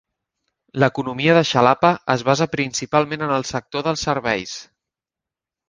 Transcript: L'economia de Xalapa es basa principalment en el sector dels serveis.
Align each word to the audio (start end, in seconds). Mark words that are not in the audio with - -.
L'economia 0.83 1.35
de 1.39 1.43
Xalapa 1.49 1.91
es 2.15 2.25
basa 2.31 2.49
principalment 2.55 3.27
en 3.29 3.37
el 3.39 3.47
sector 3.53 3.87
dels 3.91 4.09
serveis. 4.11 4.59